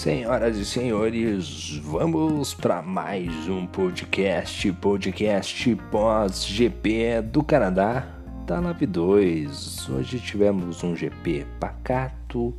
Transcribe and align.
Senhoras 0.00 0.56
e 0.56 0.64
senhores, 0.64 1.78
vamos 1.84 2.54
para 2.54 2.80
mais 2.80 3.30
um 3.50 3.66
podcast, 3.66 4.72
podcast 4.72 5.76
pós-GP 5.90 7.20
do 7.20 7.44
Canadá 7.44 8.06
da 8.46 8.62
Nave 8.62 8.86
2. 8.86 9.90
Hoje 9.90 10.18
tivemos 10.18 10.82
um 10.82 10.96
GP 10.96 11.44
pacato, 11.60 12.54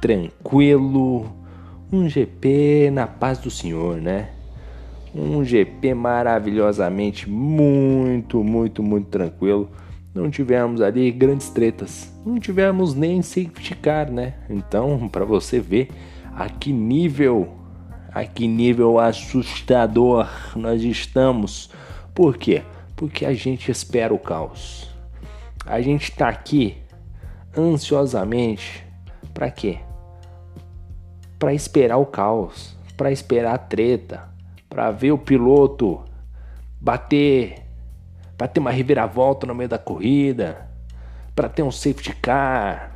tranquilo, 0.00 1.30
um 1.92 2.08
GP 2.08 2.90
na 2.90 3.06
paz 3.06 3.36
do 3.36 3.50
Senhor, 3.50 4.00
né? 4.00 4.30
Um 5.14 5.44
GP 5.44 5.92
maravilhosamente 5.92 7.28
muito, 7.28 8.42
muito, 8.42 8.82
muito 8.82 9.08
tranquilo. 9.08 9.70
Não 10.14 10.30
tivemos 10.30 10.80
ali 10.80 11.12
grandes 11.12 11.50
tretas, 11.50 12.10
não 12.24 12.38
tivemos 12.40 12.94
nem 12.94 13.20
safety 13.20 13.74
car, 13.74 14.10
né? 14.10 14.32
Então, 14.48 15.06
para 15.10 15.26
você 15.26 15.60
ver 15.60 15.90
a 16.36 16.48
que 16.48 16.72
nível, 16.72 17.56
a 18.12 18.24
que 18.24 18.46
nível 18.46 18.98
assustador 18.98 20.28
nós 20.56 20.82
estamos. 20.82 21.70
Por 22.14 22.36
quê? 22.36 22.62
Porque 22.96 23.24
a 23.24 23.32
gente 23.32 23.70
espera 23.70 24.12
o 24.12 24.18
caos. 24.18 24.90
A 25.66 25.80
gente 25.80 26.10
está 26.10 26.28
aqui 26.28 26.76
ansiosamente 27.56 28.84
para 29.32 29.50
quê? 29.50 29.78
Para 31.38 31.54
esperar 31.54 31.96
o 31.98 32.06
caos, 32.06 32.76
para 32.96 33.10
esperar 33.10 33.54
a 33.54 33.58
treta, 33.58 34.28
para 34.68 34.90
ver 34.90 35.12
o 35.12 35.18
piloto 35.18 36.04
bater, 36.80 37.62
para 38.36 38.46
ter 38.48 38.60
uma 38.60 38.70
reviravolta 38.70 39.46
no 39.46 39.54
meio 39.54 39.68
da 39.68 39.78
corrida, 39.78 40.68
para 41.34 41.48
ter 41.48 41.62
um 41.62 41.70
safety 41.70 42.14
car, 42.16 42.93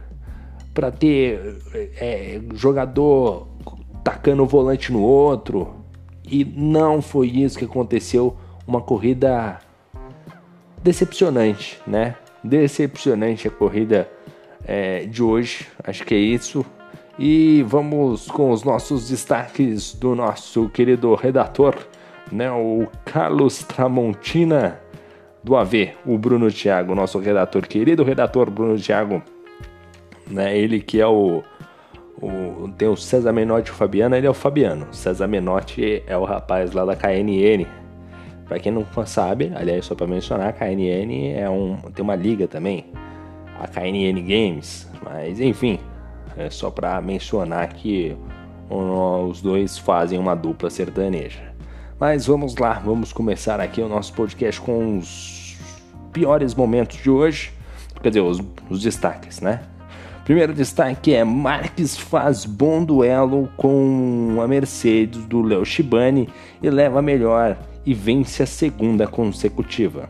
para 0.79 0.93
ter 0.93 1.57
é, 2.01 2.40
jogador 2.54 3.48
tacando 4.04 4.45
o 4.45 4.46
volante 4.46 4.93
no 4.93 5.02
outro. 5.02 5.74
E 6.24 6.45
não 6.45 7.02
foi 7.02 7.26
isso 7.26 7.59
que 7.59 7.65
aconteceu. 7.65 8.37
Uma 8.65 8.80
corrida 8.80 9.59
decepcionante, 10.80 11.80
né? 11.84 12.15
Decepcionante 12.45 13.49
a 13.49 13.51
corrida 13.51 14.09
é, 14.65 15.04
de 15.04 15.21
hoje. 15.21 15.66
Acho 15.82 16.06
que 16.06 16.15
é 16.15 16.18
isso. 16.18 16.65
E 17.18 17.65
vamos 17.66 18.29
com 18.29 18.52
os 18.52 18.62
nossos 18.62 19.09
destaques 19.09 19.93
do 19.95 20.15
nosso 20.15 20.68
querido 20.68 21.12
redator, 21.16 21.74
né? 22.30 22.52
O 22.52 22.87
Carlos 23.04 23.65
Tramontina 23.65 24.80
do 25.43 25.56
AV, 25.56 25.90
o 26.06 26.16
Bruno 26.16 26.52
Thiago, 26.52 26.95
nosso 26.95 27.18
redator, 27.18 27.66
querido 27.66 28.04
redator 28.04 28.49
Bruno 28.49 28.79
Thiago 28.79 29.21
né? 30.30 30.57
Ele 30.57 30.80
que 30.80 31.01
é 31.01 31.07
o, 31.07 31.43
o 32.21 32.68
tem 32.76 32.88
o 32.88 32.96
César 32.96 33.32
Menotti 33.32 33.68
e 33.68 33.73
o 33.73 33.74
Fabiano, 33.74 34.16
ele 34.16 34.26
é 34.26 34.30
o 34.30 34.34
Fabiano. 34.34 34.87
César 34.93 35.26
Menotti 35.26 36.02
é 36.07 36.16
o 36.16 36.24
rapaz 36.24 36.73
lá 36.73 36.84
da 36.84 36.96
KNN. 36.96 37.66
Para 38.46 38.59
quem 38.59 38.73
não 38.73 38.87
sabe, 39.04 39.52
aliás, 39.54 39.84
só 39.84 39.95
para 39.95 40.06
mencionar, 40.06 40.49
a 40.49 40.52
KNN 40.52 41.34
é 41.37 41.51
um 41.51 41.76
tem 41.95 42.02
uma 42.02 42.16
liga 42.16 42.49
também, 42.49 42.87
a 43.60 43.68
KNN 43.68 44.23
Games, 44.23 44.90
mas 45.02 45.38
enfim, 45.38 45.79
é 46.37 46.49
só 46.49 46.71
para 46.71 47.01
mencionar 47.02 47.68
que 47.74 48.16
os 48.71 49.43
dois 49.43 49.76
fazem 49.76 50.18
uma 50.18 50.34
dupla 50.34 50.71
sertaneja. 50.71 51.52
Mas 51.99 52.26
vamos 52.26 52.56
lá, 52.56 52.74
vamos 52.74 53.12
começar 53.12 53.60
aqui 53.60 53.80
o 53.80 53.88
nosso 53.88 54.12
podcast 54.12 54.60
com 54.60 54.99
os 54.99 55.59
piores 56.12 56.54
momentos 56.54 56.96
de 57.02 57.10
hoje, 57.10 57.52
quer 58.01 58.10
dizer, 58.10 58.21
os, 58.21 58.40
os 58.71 58.82
destaques, 58.82 59.40
né? 59.40 59.62
Primeiro 60.29 60.52
destaque 60.52 61.15
é 61.15 61.24
Marques 61.24 61.96
faz 61.96 62.45
bom 62.45 62.84
duelo 62.84 63.48
com 63.57 64.37
a 64.43 64.47
Mercedes 64.47 65.25
do 65.25 65.41
Léo 65.41 65.65
Shibani 65.65 66.28
e 66.62 66.69
leva 66.69 67.00
melhor 67.00 67.56
e 67.87 67.94
vence 67.94 68.43
a 68.43 68.47
segunda 68.47 69.06
consecutiva. 69.06 70.06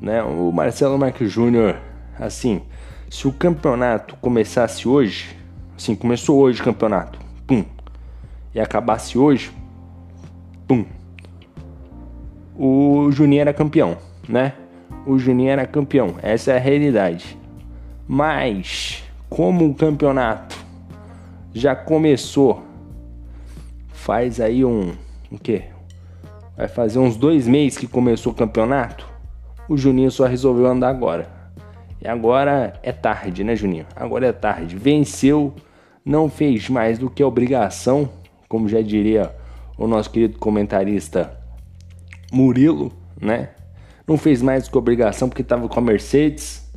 Né? 0.00 0.22
O 0.22 0.52
Marcelo 0.52 0.96
Marques 0.96 1.32
Júnior, 1.32 1.76
assim, 2.20 2.62
se 3.10 3.26
o 3.26 3.32
campeonato 3.32 4.14
começasse 4.20 4.86
hoje, 4.86 5.36
assim, 5.76 5.96
começou 5.96 6.38
hoje 6.38 6.60
o 6.60 6.64
campeonato, 6.64 7.18
pum, 7.44 7.64
e 8.54 8.60
acabasse 8.60 9.18
hoje, 9.18 9.50
pum, 10.68 10.84
o 12.56 13.10
Juninho 13.10 13.40
era 13.40 13.52
campeão, 13.52 13.98
né? 14.28 14.52
O 15.04 15.18
Juninho 15.18 15.50
era 15.50 15.66
campeão, 15.66 16.14
essa 16.22 16.52
é 16.52 16.56
a 16.56 16.60
realidade. 16.60 17.36
Mas 18.06 19.07
como 19.28 19.68
o 19.68 19.74
campeonato 19.74 20.56
já 21.52 21.74
começou, 21.74 22.62
faz 23.88 24.40
aí 24.40 24.64
um, 24.64 24.94
o 25.30 25.38
quê? 25.38 25.64
Vai 26.56 26.68
fazer 26.68 26.98
uns 26.98 27.16
dois 27.16 27.46
meses 27.46 27.78
que 27.78 27.86
começou 27.86 28.32
o 28.32 28.34
campeonato. 28.34 29.06
O 29.68 29.76
Juninho 29.76 30.10
só 30.10 30.24
resolveu 30.24 30.66
andar 30.66 30.88
agora. 30.88 31.28
E 32.00 32.08
agora 32.08 32.72
é 32.82 32.92
tarde, 32.92 33.44
né, 33.44 33.54
Juninho? 33.54 33.86
Agora 33.94 34.26
é 34.26 34.32
tarde. 34.32 34.76
Venceu, 34.76 35.54
não 36.04 36.28
fez 36.28 36.68
mais 36.68 36.98
do 36.98 37.10
que 37.10 37.22
obrigação, 37.22 38.08
como 38.48 38.68
já 38.68 38.80
diria 38.80 39.34
o 39.76 39.86
nosso 39.86 40.10
querido 40.10 40.38
comentarista 40.38 41.38
Murilo, 42.32 42.92
né? 43.20 43.50
Não 44.06 44.16
fez 44.16 44.40
mais 44.40 44.64
do 44.64 44.70
que 44.70 44.78
obrigação 44.78 45.28
porque 45.28 45.42
estava 45.42 45.68
com 45.68 45.78
a 45.78 45.82
Mercedes. 45.82 46.68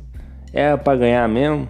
É 0.52 0.76
para 0.76 0.98
ganhar 0.98 1.28
mesmo 1.28 1.68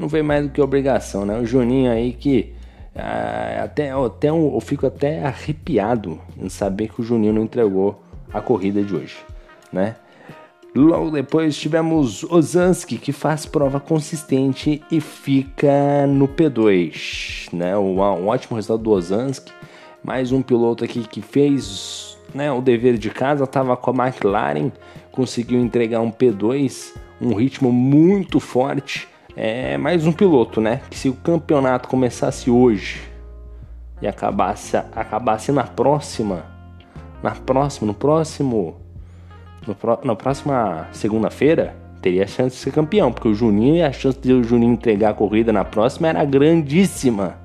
não 0.00 0.08
vem 0.08 0.22
mais 0.22 0.42
do 0.44 0.50
que 0.50 0.62
obrigação, 0.62 1.26
né? 1.26 1.38
O 1.38 1.44
Juninho 1.44 1.92
aí 1.92 2.14
que 2.14 2.54
ah, 2.96 3.64
até, 3.64 3.90
até 3.90 4.32
um, 4.32 4.54
eu 4.54 4.60
fico 4.60 4.86
até 4.86 5.22
arrepiado 5.22 6.18
em 6.38 6.48
saber 6.48 6.88
que 6.88 7.02
o 7.02 7.04
Juninho 7.04 7.34
não 7.34 7.42
entregou 7.42 8.02
a 8.32 8.40
corrida 8.40 8.82
de 8.82 8.94
hoje, 8.94 9.18
né? 9.70 9.96
Logo 10.74 11.10
depois 11.10 11.54
tivemos 11.56 12.24
Ozanski 12.24 12.96
que 12.96 13.12
faz 13.12 13.44
prova 13.44 13.78
consistente 13.78 14.82
e 14.90 15.00
fica 15.00 16.06
no 16.06 16.26
P2, 16.26 17.52
né? 17.52 17.76
Um, 17.76 18.00
um 18.00 18.28
ótimo 18.28 18.56
resultado 18.56 18.82
do 18.82 18.90
Ozanski, 18.90 19.52
mais 20.02 20.32
um 20.32 20.40
piloto 20.40 20.82
aqui 20.82 21.06
que 21.06 21.20
fez 21.20 22.16
né, 22.34 22.50
o 22.50 22.62
dever 22.62 22.96
de 22.96 23.10
casa, 23.10 23.44
estava 23.44 23.76
com 23.76 23.90
a 24.00 24.06
McLaren, 24.06 24.70
conseguiu 25.12 25.60
entregar 25.60 26.00
um 26.00 26.10
P2, 26.10 26.94
um 27.20 27.34
ritmo 27.34 27.70
muito 27.70 28.40
forte 28.40 29.09
é 29.42 29.78
mais 29.78 30.06
um 30.06 30.12
piloto, 30.12 30.60
né? 30.60 30.82
Que 30.90 30.98
se 30.98 31.08
o 31.08 31.14
campeonato 31.14 31.88
começasse 31.88 32.50
hoje 32.50 33.00
e 34.02 34.06
acabasse, 34.06 34.76
acabasse 34.76 35.50
na 35.50 35.64
próxima, 35.64 36.44
na 37.22 37.30
próxima, 37.30 37.86
no 37.86 37.94
próximo, 37.94 38.76
no, 39.66 39.74
na 40.04 40.14
próxima 40.14 40.88
segunda-feira, 40.92 41.74
teria 42.02 42.24
a 42.24 42.26
chance 42.26 42.54
de 42.54 42.62
ser 42.62 42.70
campeão, 42.70 43.10
porque 43.10 43.28
o 43.28 43.34
Juninho 43.34 43.76
e 43.76 43.82
a 43.82 43.90
chance 43.90 44.18
de 44.18 44.30
o 44.30 44.44
Juninho 44.44 44.74
entregar 44.74 45.10
a 45.10 45.14
corrida 45.14 45.50
na 45.54 45.64
próxima 45.64 46.08
era 46.08 46.22
grandíssima, 46.22 47.36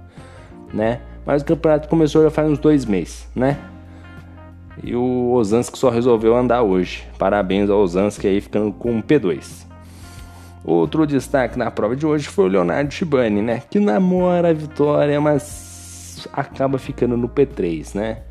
né? 0.73 1.00
Mas 1.25 1.44
o 1.44 1.45
campeonato 1.45 1.88
começou 1.88 2.23
já 2.23 2.29
faz 2.29 2.51
uns 2.51 2.59
dois 2.59 2.84
meses, 2.84 3.25
né? 3.34 3.57
E 4.84 4.94
o 4.94 5.31
Osansky 5.31 5.78
só 5.78 5.89
resolveu 5.89 6.35
andar 6.35 6.61
hoje. 6.61 7.05
Parabéns 7.17 7.69
ao 7.69 7.79
Osansky 7.79 8.28
aí 8.28 8.41
ficando 8.41 8.73
com 8.73 8.91
um 8.91 9.01
P2. 9.01 9.66
Outro 10.66 11.06
destaque 11.06 11.59
na 11.59 11.70
prova 11.70 11.96
de 11.96 12.08
hoje 12.08 12.28
foi 12.28 12.46
o 12.46 12.48
Leonardo 12.48 12.92
Shibani, 12.92 13.40
né? 13.40 13.62
Que 13.70 13.80
namora 13.80 14.50
a 14.50 14.53
vitória, 14.53 15.22
mas 15.22 16.28
acaba 16.34 16.80
ficando 16.80 17.16
no 17.16 17.30
P3, 17.30 17.94
né? 17.94 18.24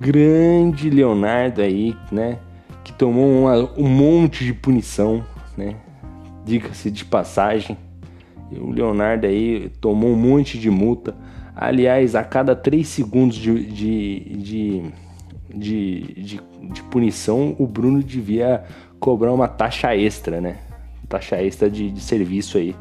Grande 0.00 0.88
Leonardo 0.88 1.60
aí, 1.60 1.94
né? 2.10 2.38
Que 2.82 2.90
tomou 2.90 3.42
uma, 3.42 3.70
um 3.76 3.86
monte 3.86 4.46
de 4.46 4.54
punição, 4.54 5.22
né? 5.58 5.76
Diga-se 6.46 6.90
de 6.90 7.04
passagem. 7.04 7.76
O 8.50 8.70
Leonardo 8.70 9.26
aí 9.26 9.70
tomou 9.78 10.10
um 10.10 10.16
monte 10.16 10.58
de 10.58 10.70
multa. 10.70 11.14
Aliás, 11.54 12.14
a 12.14 12.24
cada 12.24 12.56
3 12.56 12.88
segundos 12.88 13.36
de, 13.36 13.62
de, 13.62 14.82
de, 15.54 16.40
de 16.62 16.82
punição, 16.90 17.54
o 17.58 17.66
Bruno 17.66 18.02
devia 18.02 18.64
cobrar 18.98 19.34
uma 19.34 19.48
taxa 19.48 19.94
extra, 19.94 20.40
né? 20.40 20.56
Taxa 21.06 21.36
extra 21.36 21.70
de, 21.70 21.90
de 21.90 22.00
serviço 22.00 22.58
aí, 22.58 22.74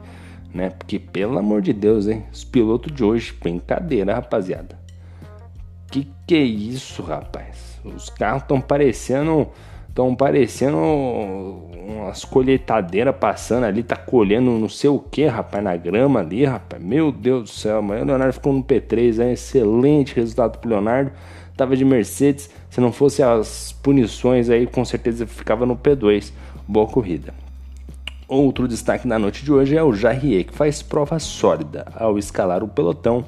né? 0.54 0.70
Porque, 0.70 1.00
pelo 1.00 1.38
amor 1.38 1.62
de 1.62 1.74
Deus, 1.74 2.08
hein? 2.08 2.24
Os 2.32 2.44
pilotos 2.44 2.94
de 2.94 3.04
hoje, 3.04 3.34
brincadeira, 3.40 4.16
rapaziada. 4.16 4.78
Que 5.92 6.08
que 6.26 6.36
é 6.36 6.42
isso, 6.42 7.04
rapaz? 7.04 7.80
Os 7.84 8.10
carros 8.10 8.44
estão 8.44 8.60
parecendo. 8.60 9.48
Estão 9.88 10.16
parecendo 10.16 10.76
umas 10.76 12.26
colheitadeiras 12.26 13.16
passando 13.16 13.66
ali, 13.66 13.84
tá 13.84 13.96
colhendo 13.96 14.50
não 14.50 14.68
sei 14.68 14.90
o 14.90 14.98
que, 14.98 15.28
rapaz, 15.28 15.64
na 15.64 15.76
grama 15.76 16.20
ali, 16.20 16.46
rapaz. 16.46 16.82
Meu 16.82 17.12
Deus 17.12 17.44
do 17.44 17.50
céu, 17.50 17.80
mas 17.80 18.02
o 18.02 18.06
Leonardo 18.06 18.34
ficou 18.34 18.52
no 18.54 18.64
P3, 18.64 19.20
é 19.20 19.34
excelente 19.34 20.16
resultado 20.16 20.58
pro 20.58 20.72
Leonardo. 20.72 21.12
Tava 21.56 21.78
de 21.78 21.86
Mercedes, 21.86 22.50
se 22.72 22.82
não 22.82 22.92
fosse 22.92 23.22
as 23.22 23.72
punições 23.84 24.50
aí, 24.50 24.66
com 24.66 24.84
certeza 24.84 25.28
ficava 25.28 25.64
no 25.64 25.78
P2. 25.78 26.34
Boa 26.68 26.88
corrida. 26.88 27.32
Outro 28.34 28.68
destaque 28.68 29.08
na 29.08 29.20
noite 29.20 29.46
de 29.46 29.52
hoje 29.52 29.78
é 29.78 29.84
o 29.84 29.94
Jarrier, 29.94 30.44
que 30.46 30.56
faz 30.56 30.82
prova 30.82 31.20
sólida 31.20 31.86
ao 31.96 32.18
escalar 32.18 32.64
o 32.64 32.68
pelotão 32.68 33.26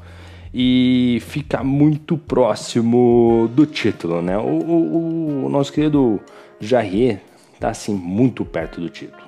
e 0.52 1.19
fica 1.22 1.63
muito 1.63 2.18
próximo 2.18 3.48
do 3.54 3.68
título, 3.68 4.19
né? 4.19 4.36
O, 4.36 4.42
o, 4.42 5.46
o 5.46 5.50
nosso 5.50 5.72
querido 5.72 6.19
Jarrier 6.60 7.22
tá 7.60 7.69
assim 7.69 7.94
muito 7.94 8.44
perto 8.44 8.81
do 8.81 8.90
título. 8.90 9.28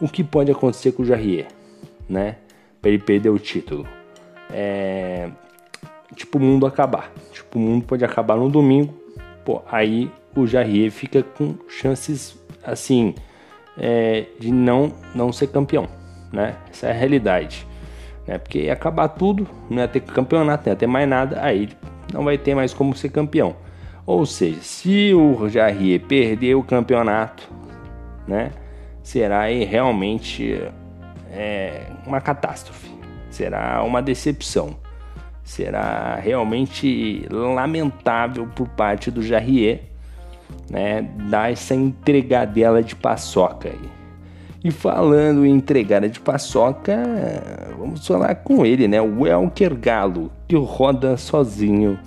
O 0.00 0.08
que 0.08 0.22
pode 0.22 0.52
acontecer 0.52 0.92
com 0.92 1.02
o 1.02 1.04
Jarrier, 1.06 1.48
né? 2.08 2.36
Para 2.80 2.92
ele 2.92 3.02
perder 3.02 3.30
o 3.30 3.38
título, 3.40 3.84
é 4.48 5.28
tipo 6.14 6.38
o 6.38 6.40
mundo 6.40 6.66
acabar. 6.66 7.10
Tipo 7.32 7.58
o 7.58 7.60
mundo 7.60 7.84
pode 7.84 8.04
acabar 8.04 8.36
no 8.36 8.48
domingo, 8.48 8.94
pô, 9.44 9.60
aí 9.68 10.08
o 10.36 10.46
Jarrier 10.46 10.92
fica 10.92 11.20
com 11.20 11.56
chances 11.66 12.38
assim 12.62 13.12
é, 13.78 14.26
de 14.38 14.52
não 14.52 14.92
não 15.14 15.32
ser 15.32 15.48
campeão, 15.48 15.88
né? 16.32 16.56
Essa 16.70 16.88
é 16.88 16.90
a 16.90 16.94
realidade 16.94 17.66
né? 18.26 18.38
Porque 18.38 18.60
ia 18.60 18.72
acabar 18.72 19.08
tudo, 19.08 19.46
não 19.68 19.78
ia 19.78 19.88
ter 19.88 20.00
campeonato, 20.00 20.64
não 20.66 20.72
ia 20.72 20.76
ter 20.76 20.86
mais 20.86 21.08
nada, 21.08 21.42
aí 21.42 21.68
não 22.12 22.24
vai 22.24 22.38
ter 22.38 22.54
mais 22.54 22.72
como 22.72 22.94
ser 22.96 23.10
campeão. 23.10 23.54
Ou 24.06 24.26
seja, 24.26 24.60
se 24.60 25.14
o 25.14 25.48
Jarrier 25.48 26.00
perder 26.00 26.54
o 26.54 26.62
campeonato, 26.62 27.48
né? 28.26 28.50
Será 29.02 29.40
aí 29.40 29.64
realmente 29.64 30.62
é, 31.30 31.86
uma 32.06 32.20
catástrofe, 32.20 32.90
será 33.30 33.82
uma 33.82 34.00
decepção, 34.00 34.76
será 35.42 36.16
realmente 36.16 37.26
lamentável 37.30 38.46
por 38.54 38.66
parte 38.68 39.10
do 39.10 39.22
Jarrier, 39.22 39.82
né? 40.70 41.02
Dar 41.28 41.52
essa 41.52 41.74
entregadela 41.74 42.82
de 42.82 42.94
paçoca 42.96 43.68
aí. 43.68 43.90
E 44.62 44.70
falando 44.70 45.44
em 45.44 45.50
entregada 45.50 46.08
de 46.08 46.18
paçoca, 46.18 46.96
vamos 47.78 48.06
falar 48.06 48.34
com 48.36 48.64
ele, 48.64 48.88
né? 48.88 49.00
O 49.00 49.26
Elker 49.26 49.74
Galo, 49.76 50.30
que 50.48 50.56
roda 50.56 51.18
sozinho 51.18 51.98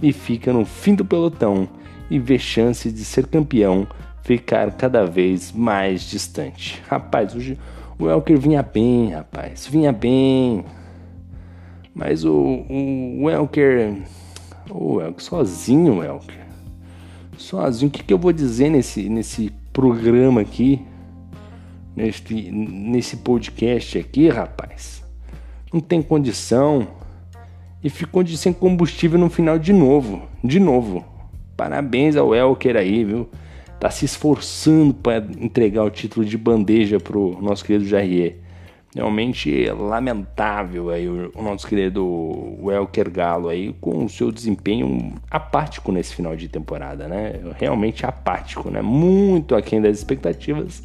e 0.00 0.12
fica 0.12 0.52
no 0.52 0.64
fim 0.64 0.94
do 0.94 1.04
pelotão 1.04 1.68
e 2.08 2.18
vê 2.18 2.38
chances 2.38 2.94
de 2.94 3.04
ser 3.04 3.26
campeão 3.26 3.86
ficar 4.22 4.70
cada 4.72 5.04
vez 5.04 5.50
mais 5.50 6.02
distante. 6.02 6.80
Rapaz, 6.88 7.34
o, 7.34 7.56
o 7.98 8.08
Elker 8.08 8.38
vinha 8.38 8.62
bem, 8.62 9.10
rapaz, 9.10 9.66
vinha 9.66 9.92
bem. 9.92 10.64
Mas 11.94 12.24
o, 12.24 12.32
o, 12.32 13.22
o 13.22 13.30
Elker, 13.30 14.02
o 14.70 15.00
Elker, 15.00 15.24
sozinho, 15.24 15.98
o 15.98 16.04
Elker, 16.04 16.43
sozinho, 17.44 17.88
o 17.88 17.90
que, 17.90 18.02
que 18.02 18.12
eu 18.12 18.18
vou 18.18 18.32
dizer 18.32 18.70
nesse, 18.70 19.08
nesse 19.08 19.52
programa 19.72 20.40
aqui? 20.40 20.80
neste, 21.96 22.34
nesse 22.50 23.18
podcast 23.18 23.98
aqui, 23.98 24.28
rapaz. 24.28 25.02
Não 25.72 25.80
tem 25.80 26.02
condição. 26.02 26.86
E 27.82 27.90
ficou 27.90 28.22
de 28.22 28.36
sem 28.38 28.52
combustível 28.52 29.18
no 29.18 29.28
final 29.28 29.58
de 29.58 29.72
novo. 29.72 30.22
De 30.42 30.58
novo. 30.58 31.04
Parabéns 31.56 32.16
ao 32.16 32.34
Elker 32.34 32.76
aí, 32.76 33.04
viu? 33.04 33.28
Tá 33.78 33.90
se 33.90 34.06
esforçando 34.06 34.94
para 34.94 35.24
entregar 35.38 35.84
o 35.84 35.90
título 35.90 36.24
de 36.24 36.38
bandeja 36.38 36.98
pro 36.98 37.38
nosso 37.42 37.64
querido 37.64 37.86
Jarrier. 37.86 38.38
Realmente 38.94 39.68
lamentável 39.70 40.88
aí 40.88 41.08
o, 41.08 41.42
nosso 41.42 41.66
querido 41.66 42.56
Elker 42.70 43.10
Galo 43.10 43.48
aí 43.48 43.72
com 43.80 44.04
o 44.04 44.08
seu 44.08 44.30
desempenho 44.30 45.14
apático 45.28 45.90
nesse 45.90 46.14
final 46.14 46.36
de 46.36 46.48
temporada, 46.48 47.08
né? 47.08 47.40
Realmente 47.58 48.06
apático, 48.06 48.70
né? 48.70 48.80
Muito 48.80 49.56
aquém 49.56 49.82
das 49.82 49.98
expectativas 49.98 50.84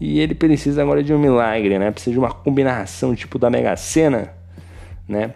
e 0.00 0.18
ele 0.18 0.34
precisa 0.34 0.80
agora 0.80 1.02
de 1.02 1.12
um 1.12 1.18
milagre, 1.18 1.78
né? 1.78 1.90
Precisa 1.90 2.12
de 2.12 2.18
uma 2.18 2.32
combinação 2.32 3.14
tipo 3.14 3.38
da 3.38 3.50
Mega 3.50 3.76
Sena, 3.76 4.32
né? 5.06 5.34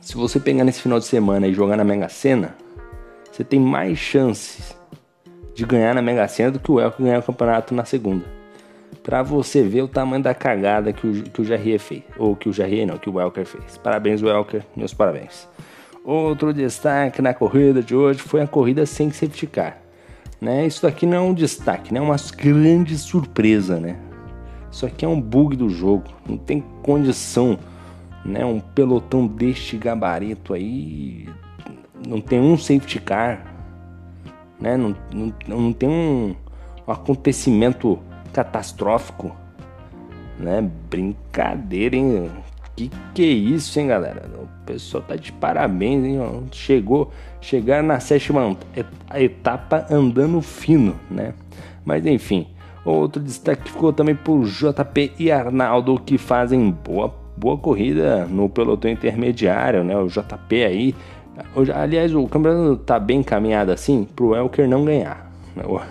Se 0.00 0.14
você 0.14 0.40
pegar 0.40 0.64
nesse 0.64 0.80
final 0.80 0.98
de 0.98 1.04
semana 1.04 1.46
e 1.46 1.52
jogar 1.52 1.76
na 1.76 1.84
Mega 1.84 2.08
Sena, 2.08 2.56
você 3.30 3.44
tem 3.44 3.60
mais 3.60 3.98
chances 3.98 4.74
de 5.54 5.66
ganhar 5.66 5.94
na 5.94 6.00
Mega 6.00 6.26
Sena 6.26 6.50
do 6.50 6.58
que 6.58 6.72
o 6.72 6.80
Elker 6.80 7.04
ganhar 7.04 7.18
o 7.18 7.22
campeonato 7.22 7.74
na 7.74 7.84
segunda. 7.84 8.39
Pra 9.10 9.24
você 9.24 9.64
ver 9.64 9.82
o 9.82 9.88
tamanho 9.88 10.22
da 10.22 10.32
cagada 10.32 10.92
que 10.92 11.04
o, 11.04 11.22
que 11.24 11.42
o 11.42 11.44
Jarrier 11.44 11.80
fez. 11.80 12.04
Ou 12.16 12.36
que 12.36 12.48
o 12.48 12.52
Jarrier 12.52 12.86
não, 12.86 12.96
que 12.96 13.10
o 13.10 13.14
Welker 13.14 13.44
fez. 13.44 13.76
Parabéns, 13.76 14.22
Welker, 14.22 14.64
meus 14.76 14.94
parabéns. 14.94 15.48
Outro 16.04 16.54
destaque 16.54 17.20
na 17.20 17.34
corrida 17.34 17.82
de 17.82 17.92
hoje 17.92 18.20
foi 18.20 18.40
a 18.40 18.46
corrida 18.46 18.86
sem 18.86 19.10
safety 19.10 19.48
car. 19.48 19.78
Né? 20.40 20.64
Isso 20.64 20.86
aqui 20.86 21.06
não 21.06 21.16
é 21.16 21.20
um 21.20 21.34
destaque, 21.34 21.92
né? 21.92 21.98
é 21.98 22.02
uma 22.02 22.14
grande 22.36 22.96
surpresa. 22.96 23.80
Né? 23.80 23.96
Isso 24.70 24.86
aqui 24.86 25.04
é 25.04 25.08
um 25.08 25.20
bug 25.20 25.56
do 25.56 25.68
jogo. 25.68 26.04
Não 26.24 26.38
tem 26.38 26.64
condição. 26.80 27.58
Né? 28.24 28.44
Um 28.44 28.60
pelotão 28.60 29.26
deste 29.26 29.76
gabarito 29.76 30.54
aí. 30.54 31.28
Não 32.06 32.20
tem 32.20 32.38
um 32.38 32.56
safety 32.56 33.00
car. 33.00 33.44
Né? 34.60 34.76
Não, 34.76 34.94
não, 35.12 35.34
não 35.48 35.72
tem 35.72 35.88
um 35.88 36.36
acontecimento 36.86 37.98
catastrófico. 38.32 39.34
Né? 40.38 40.68
Brincadeira, 40.88 41.96
hein? 41.96 42.30
Que 42.76 42.90
que 43.14 43.22
é 43.22 43.26
isso, 43.26 43.78
hein, 43.78 43.88
galera? 43.88 44.22
O 44.38 44.48
pessoal 44.64 45.02
tá 45.06 45.16
de 45.16 45.32
parabéns, 45.32 46.04
hein? 46.04 46.18
Chegou, 46.50 47.10
chegar 47.40 47.82
na 47.82 48.00
sétima 48.00 48.56
etapa 49.14 49.86
andando 49.90 50.40
fino, 50.40 50.94
né? 51.10 51.34
Mas 51.84 52.06
enfim, 52.06 52.46
outro 52.84 53.20
destaque 53.20 53.70
ficou 53.70 53.92
também 53.92 54.14
por 54.14 54.44
JP 54.44 55.12
e 55.18 55.30
Arnaldo 55.30 55.98
que 55.98 56.16
fazem 56.16 56.70
boa, 56.70 57.14
boa 57.36 57.58
corrida 57.58 58.24
no 58.26 58.48
pelotão 58.48 58.90
intermediário, 58.90 59.84
né? 59.84 59.96
O 59.96 60.06
JP 60.06 60.64
aí, 60.64 60.94
aliás, 61.74 62.14
o 62.14 62.26
campeonato 62.28 62.78
tá 62.78 62.98
bem 62.98 63.20
encaminhado 63.20 63.72
assim 63.72 64.04
pro 64.16 64.34
Elker 64.34 64.66
não 64.66 64.84
ganhar. 64.86 65.29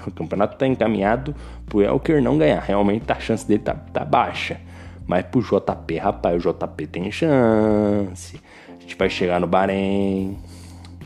O 0.06 0.12
campeonato 0.12 0.58
tá 0.58 0.66
encaminhado 0.66 1.36
pro 1.66 1.82
Elker 1.82 2.22
não 2.22 2.38
ganhar. 2.38 2.62
Realmente 2.62 3.12
a 3.12 3.20
chance 3.20 3.48
dele 3.48 3.64
tá, 3.64 3.74
tá 3.74 4.06
baixa. 4.06 4.60
Mas 5.06 5.26
pro 5.26 5.42
JP, 5.42 5.98
rapaz, 5.98 6.46
o 6.46 6.54
JP 6.54 6.88
tem 6.88 7.12
chance. 7.12 8.40
A 8.68 8.82
gente 8.82 8.96
vai 8.96 9.10
chegar 9.10 9.40
no 9.40 9.48
Bahrein, 9.48 10.38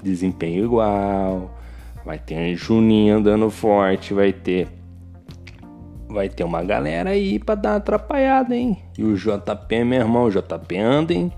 desempenho 0.03 0.65
igual. 0.65 1.51
Vai 2.05 2.19
ter 2.19 2.55
Juninho 2.55 3.17
andando 3.17 3.49
forte, 3.49 4.13
vai 4.13 4.33
ter 4.33 4.67
vai 6.13 6.29
ter 6.29 6.43
uma 6.43 6.63
galera 6.63 7.09
aí 7.09 7.39
para 7.39 7.55
dar 7.55 7.69
uma 7.69 7.75
atrapalhada, 7.77 8.55
hein? 8.55 8.77
E 8.97 9.03
o 9.03 9.15
JP, 9.15 9.83
meu 9.83 10.01
irmão, 10.01 10.25
o 10.25 10.29
JP 10.29 10.77
anda, 10.77 11.13
hein? 11.13 11.33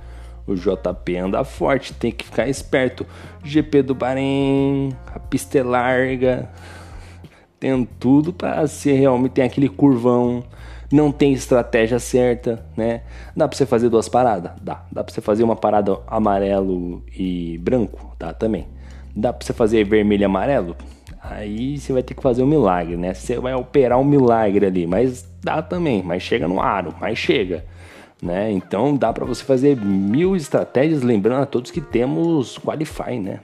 O 0.45 0.53
JP 0.53 1.17
anda 1.17 1.43
forte, 1.43 1.93
tem 1.93 2.12
que 2.12 2.25
ficar 2.25 2.48
esperto. 2.48 3.05
GP 3.43 3.81
do 3.81 3.95
Bahrein, 3.95 4.89
a 5.07 5.19
pista 5.19 5.57
é 5.57 5.63
larga, 5.63 6.50
tem 7.65 7.86
tudo 8.00 8.31
para 8.31 8.67
ser 8.67 8.93
realmente 8.93 9.31
tem 9.31 9.43
aquele 9.43 9.67
curvão 9.67 10.43
não 10.91 11.12
tem 11.12 11.34
estratégia 11.34 11.98
certa, 11.98 12.63
né? 12.77 13.01
Dá 13.36 13.48
para 13.48 13.57
você 13.57 13.65
fazer 13.65 13.89
duas 13.89 14.07
paradas? 14.07 14.51
Dá. 14.62 14.84
Dá 14.91 15.03
para 15.03 15.12
você 15.12 15.19
fazer 15.19 15.43
uma 15.43 15.55
parada 15.55 15.98
amarelo 16.05 17.03
e 17.17 17.57
branco? 17.57 18.15
Dá 18.19 18.34
também. 18.34 18.67
Dá 19.15 19.34
para 19.34 19.45
você 19.45 19.51
fazer 19.51 19.84
vermelho 19.84 20.22
e 20.22 20.25
amarelo? 20.25 20.75
Aí 21.19 21.79
você 21.79 21.91
vai 21.91 22.03
ter 22.03 22.13
que 22.13 22.22
fazer 22.22 22.43
um 22.43 22.48
milagre, 22.48 22.95
né? 22.95 23.15
Você 23.15 23.39
vai 23.39 23.55
operar 23.55 24.00
um 24.00 24.03
milagre 24.03 24.67
ali, 24.67 24.86
mas 24.86 25.27
dá 25.43 25.60
também, 25.62 26.03
mas 26.03 26.22
chega 26.22 26.48
no 26.48 26.62
aro, 26.62 26.93
mas 27.01 27.17
chega. 27.17 27.65
Né? 28.22 28.51
Então 28.51 28.95
dá 28.95 29.12
para 29.12 29.25
você 29.25 29.43
fazer 29.43 29.75
mil 29.75 30.36
estratégias, 30.36 31.01
lembrando 31.01 31.41
a 31.41 31.45
todos 31.45 31.72
que 31.72 31.81
temos 31.81 32.57
Qualify, 32.60 33.19
né? 33.19 33.39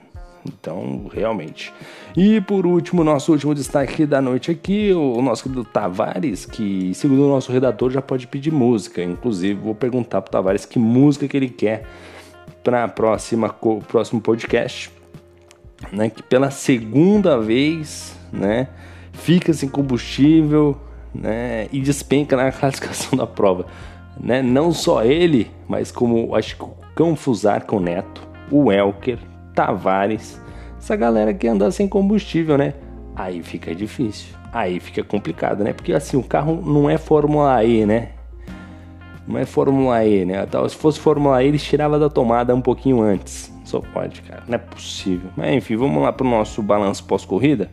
Então, 0.46 1.08
realmente. 1.12 1.72
E 2.16 2.40
por 2.40 2.66
último, 2.66 3.04
nosso 3.04 3.32
último 3.32 3.54
destaque 3.54 4.04
da 4.04 4.20
noite 4.20 4.50
aqui, 4.50 4.92
o 4.92 5.22
nosso 5.22 5.44
querido 5.44 5.64
Tavares, 5.64 6.44
que 6.44 6.92
segundo 6.94 7.26
o 7.26 7.28
nosso 7.28 7.52
redator 7.52 7.90
já 7.90 8.02
pode 8.02 8.26
pedir 8.26 8.52
música. 8.52 9.02
Inclusive, 9.02 9.54
vou 9.60 9.74
perguntar 9.74 10.20
pro 10.20 10.32
Tavares 10.32 10.64
que 10.64 10.78
música 10.78 11.28
que 11.28 11.36
ele 11.36 11.48
quer 11.48 11.84
para 12.62 12.88
próxima 12.88 13.48
próximo 13.88 14.20
podcast, 14.20 14.90
né? 15.92 16.10
Que 16.10 16.22
pela 16.22 16.50
segunda 16.50 17.38
vez, 17.38 18.14
né, 18.32 18.68
fica 19.12 19.52
sem 19.52 19.68
combustível, 19.68 20.76
né, 21.14 21.68
e 21.72 21.80
despenca 21.80 22.36
na 22.36 22.50
classificação 22.52 23.16
da 23.16 23.26
prova, 23.26 23.66
né? 24.18 24.42
Não 24.42 24.72
só 24.72 25.04
ele, 25.04 25.50
mas 25.68 25.92
como 25.92 26.34
acho 26.34 26.56
que 26.56 26.64
o 26.64 26.74
Cão 26.94 27.16
Fusar 27.16 27.64
o 27.70 27.80
Neto, 27.80 28.26
o 28.50 28.70
Elker 28.70 29.18
Tavares, 29.54 30.40
essa 30.78 30.96
galera 30.96 31.32
que 31.32 31.46
anda 31.46 31.70
sem 31.70 31.88
combustível, 31.88 32.58
né? 32.58 32.74
Aí 33.14 33.42
fica 33.42 33.74
difícil, 33.74 34.34
aí 34.52 34.80
fica 34.80 35.04
complicado, 35.04 35.62
né? 35.62 35.72
Porque 35.72 35.92
assim, 35.92 36.16
o 36.16 36.22
carro 36.22 36.62
não 36.64 36.88
é 36.88 36.98
Fórmula 36.98 37.62
E, 37.64 37.84
né? 37.86 38.10
Não 39.26 39.38
é 39.38 39.44
Fórmula 39.44 40.04
E, 40.04 40.24
né? 40.24 40.46
Se 40.68 40.76
fosse 40.76 40.98
Fórmula 40.98 41.42
E, 41.42 41.48
eles 41.48 41.62
tiravam 41.62 41.98
da 41.98 42.08
tomada 42.08 42.54
um 42.54 42.60
pouquinho 42.60 43.00
antes. 43.00 43.52
Só 43.64 43.80
pode, 43.80 44.22
cara. 44.22 44.42
Não 44.46 44.54
é 44.54 44.58
possível. 44.58 45.30
Mas 45.36 45.54
enfim, 45.54 45.76
vamos 45.76 46.02
lá 46.02 46.12
pro 46.12 46.28
nosso 46.28 46.62
balanço 46.62 47.04
pós-corrida. 47.04 47.70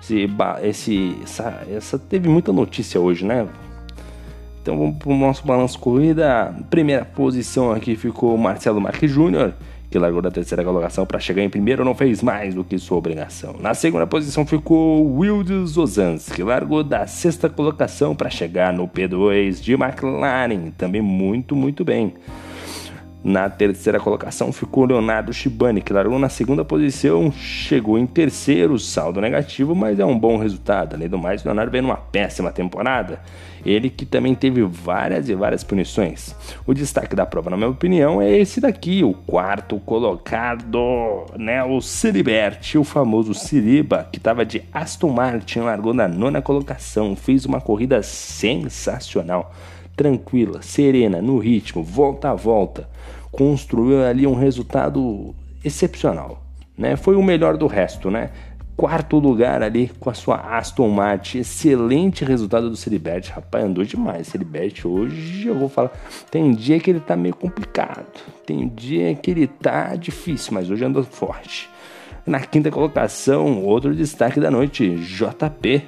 Esse, 0.00 0.28
esse, 0.62 1.16
essa, 1.22 1.66
essa 1.70 1.98
teve 1.98 2.28
muita 2.28 2.52
notícia 2.52 3.00
hoje, 3.00 3.24
né? 3.24 3.46
Então 4.62 4.78
vamos 4.78 4.96
pro 4.98 5.14
nosso 5.14 5.44
balanço 5.46 5.78
corrida. 5.78 6.54
Primeira 6.70 7.04
posição 7.04 7.72
aqui 7.72 7.96
ficou 7.96 8.36
Marcelo 8.38 8.80
Marques 8.80 9.10
Júnior 9.10 9.54
que 9.92 9.98
largou 9.98 10.22
da 10.22 10.30
terceira 10.30 10.64
colocação 10.64 11.04
para 11.04 11.20
chegar 11.20 11.42
em 11.42 11.50
primeiro, 11.50 11.84
não 11.84 11.94
fez 11.94 12.22
mais 12.22 12.54
do 12.54 12.64
que 12.64 12.78
sua 12.78 12.96
obrigação. 12.96 13.54
Na 13.60 13.74
segunda 13.74 14.06
posição 14.06 14.46
ficou 14.46 15.18
Wildes 15.18 15.76
Ozans, 15.76 16.30
que 16.30 16.42
largou 16.42 16.82
da 16.82 17.06
sexta 17.06 17.48
colocação 17.50 18.16
para 18.16 18.30
chegar 18.30 18.72
no 18.72 18.88
P2 18.88 19.60
de 19.60 19.74
McLaren, 19.74 20.70
também 20.78 21.02
muito, 21.02 21.54
muito 21.54 21.84
bem. 21.84 22.14
Na 23.24 23.48
terceira 23.48 24.00
colocação 24.00 24.52
ficou 24.52 24.84
Leonardo 24.84 25.32
Shibani, 25.32 25.80
que 25.80 25.92
largou 25.92 26.18
na 26.18 26.28
segunda 26.28 26.64
posição, 26.64 27.30
chegou 27.30 27.96
em 27.96 28.04
terceiro, 28.04 28.76
saldo 28.80 29.20
negativo, 29.20 29.76
mas 29.76 30.00
é 30.00 30.04
um 30.04 30.18
bom 30.18 30.36
resultado. 30.38 30.94
Além 30.94 31.08
do 31.08 31.16
mais, 31.16 31.44
Leonardo 31.44 31.70
veio 31.70 31.84
numa 31.84 31.96
péssima 31.96 32.50
temporada. 32.50 33.20
Ele 33.64 33.88
que 33.88 34.04
também 34.04 34.34
teve 34.34 34.62
várias 34.64 35.28
e 35.28 35.36
várias 35.36 35.62
punições. 35.62 36.34
O 36.66 36.74
destaque 36.74 37.14
da 37.14 37.24
prova, 37.24 37.48
na 37.48 37.56
minha 37.56 37.68
opinião, 37.68 38.20
é 38.20 38.36
esse 38.36 38.60
daqui, 38.60 39.04
o 39.04 39.14
quarto 39.14 39.78
colocado, 39.78 41.26
né? 41.38 41.62
O 41.62 41.80
Ciribert, 41.80 42.74
o 42.76 42.82
famoso 42.82 43.34
Siriba, 43.34 44.08
que 44.10 44.18
estava 44.18 44.44
de 44.44 44.64
Aston 44.72 45.10
Martin, 45.10 45.60
largou 45.60 45.94
na 45.94 46.08
nona 46.08 46.42
colocação, 46.42 47.14
fez 47.14 47.46
uma 47.46 47.60
corrida 47.60 48.02
sensacional 48.02 49.54
tranquila, 49.96 50.62
serena, 50.62 51.20
no 51.20 51.38
ritmo, 51.38 51.82
volta 51.82 52.30
a 52.30 52.34
volta, 52.34 52.88
construiu 53.30 54.04
ali 54.04 54.26
um 54.26 54.34
resultado 54.34 55.34
excepcional, 55.64 56.42
né? 56.76 56.96
Foi 56.96 57.14
o 57.14 57.22
melhor 57.22 57.56
do 57.56 57.66
resto, 57.66 58.10
né? 58.10 58.30
Quarto 58.74 59.18
lugar 59.18 59.62
ali 59.62 59.90
com 60.00 60.08
a 60.08 60.14
sua 60.14 60.36
Aston 60.36 60.88
Martin, 60.88 61.38
excelente 61.38 62.24
resultado 62.24 62.70
do 62.70 62.76
Celibert, 62.76 63.30
rapaz, 63.30 63.64
andou 63.64 63.84
demais. 63.84 64.28
Celibert 64.28 64.84
hoje 64.84 65.46
eu 65.46 65.54
vou 65.54 65.68
falar, 65.68 65.92
tem 66.30 66.52
dia 66.52 66.80
que 66.80 66.90
ele 66.90 67.00
tá 67.00 67.14
meio 67.14 67.36
complicado, 67.36 68.06
tem 68.46 68.66
dia 68.68 69.14
que 69.14 69.30
ele 69.30 69.46
tá 69.46 69.94
difícil, 69.94 70.54
mas 70.54 70.70
hoje 70.70 70.84
andou 70.84 71.04
forte. 71.04 71.68
Na 72.24 72.40
quinta 72.40 72.70
colocação, 72.70 73.62
outro 73.62 73.94
destaque 73.94 74.40
da 74.40 74.50
noite, 74.50 74.96
JP, 74.96 75.82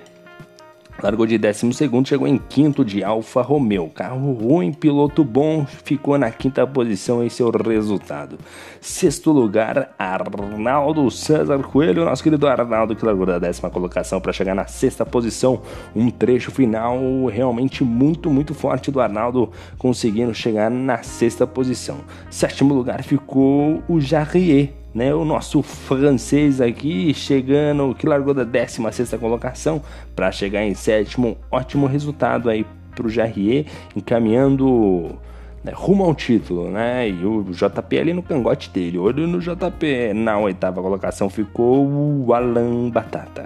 Largou 1.02 1.26
de 1.26 1.36
12, 1.36 1.72
chegou 2.04 2.26
em 2.26 2.38
quinto 2.38 2.84
de 2.84 3.02
Alfa 3.02 3.42
Romeo. 3.42 3.90
Carro 3.90 4.32
ruim, 4.32 4.72
piloto 4.72 5.24
bom, 5.24 5.66
ficou 5.66 6.16
na 6.16 6.30
quinta 6.30 6.66
posição 6.66 7.22
em 7.22 7.28
seu 7.28 7.50
resultado. 7.50 8.38
Sexto 8.80 9.32
lugar, 9.32 9.94
Arnaldo 9.98 11.10
César 11.10 11.58
Coelho, 11.58 12.04
nosso 12.04 12.22
querido 12.22 12.46
Arnaldo, 12.46 12.94
que 12.94 13.04
largou 13.04 13.26
da 13.26 13.38
décima 13.38 13.70
colocação 13.70 14.20
para 14.20 14.32
chegar 14.32 14.54
na 14.54 14.66
sexta 14.66 15.04
posição. 15.04 15.60
Um 15.94 16.10
trecho 16.10 16.50
final 16.50 16.98
realmente 17.26 17.82
muito, 17.82 18.30
muito 18.30 18.54
forte 18.54 18.90
do 18.90 19.00
Arnaldo, 19.00 19.50
conseguindo 19.76 20.32
chegar 20.32 20.70
na 20.70 21.02
sexta 21.02 21.46
posição. 21.46 21.98
Sétimo 22.30 22.72
lugar 22.72 23.02
ficou 23.02 23.82
o 23.88 24.00
Jarrier 24.00 24.83
né? 24.94 25.12
O 25.14 25.24
nosso 25.24 25.62
francês 25.62 26.60
aqui 26.60 27.12
chegando, 27.12 27.94
que 27.94 28.06
largou 28.06 28.32
da 28.32 28.44
16 28.44 29.14
colocação 29.14 29.82
para 30.14 30.30
chegar 30.30 30.64
em 30.64 30.74
sétimo, 30.74 31.36
ótimo 31.50 31.86
resultado 31.86 32.48
aí 32.48 32.64
para 32.94 33.06
o 33.06 33.10
Jarrier, 33.10 33.66
encaminhando 33.96 35.18
né, 35.64 35.72
rumo 35.74 36.04
ao 36.04 36.14
título, 36.14 36.70
né? 36.70 37.08
E 37.08 37.24
o 37.24 37.42
JP 37.44 37.98
ali 37.98 38.12
no 38.12 38.22
cangote 38.22 38.70
dele, 38.70 38.98
olho 38.98 39.26
no 39.26 39.40
JP. 39.40 40.12
Na 40.14 40.38
oitava 40.38 40.80
colocação 40.80 41.28
ficou 41.28 41.86
o 41.86 42.32
Alan 42.32 42.90
Batata, 42.90 43.42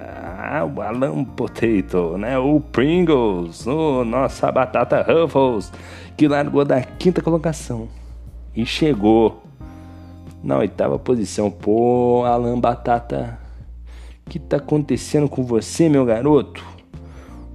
o 0.77 0.83
Alan 0.83 1.25
Potato, 1.25 2.19
né? 2.19 2.37
O 2.37 2.61
Pringles, 2.61 3.67
o 3.67 4.05
nossa 4.05 4.51
batata 4.53 5.01
Ruffles, 5.01 5.73
que 6.17 6.29
largou 6.29 6.65
da 6.65 6.83
quinta 6.83 7.23
colocação 7.23 7.89
e 8.55 8.67
chegou 8.67 9.48
na 10.43 10.59
oitava 10.59 10.99
posição. 10.99 11.51
Pô, 11.51 12.25
Alan 12.25 12.59
Batata, 12.59 13.39
o 14.27 14.31
que 14.31 14.39
tá 14.39 14.59
acontecendo 14.59 15.29
com 15.29 15.43
você, 15.43 15.89
meu 15.89 16.05
garoto? 16.05 16.65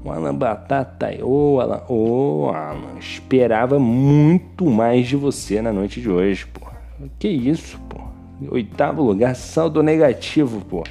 O 0.04 0.12
Alan 0.12 0.36
Batata, 0.36 1.10
ô 1.24 1.56
oh, 1.56 1.60
Alan, 1.62 1.82
ô 1.88 2.48
oh, 2.48 2.50
Alan, 2.50 3.00
esperava 3.00 3.80
muito 3.80 4.66
mais 4.66 5.08
de 5.08 5.16
você 5.16 5.62
na 5.62 5.72
noite 5.72 6.02
de 6.02 6.10
hoje, 6.10 6.46
pô. 6.48 6.68
Que 7.18 7.30
isso, 7.30 7.80
pô? 7.90 8.02
Oitavo 8.52 9.02
lugar, 9.02 9.36
saldo 9.36 9.82
negativo, 9.82 10.60
pô. 10.62 10.84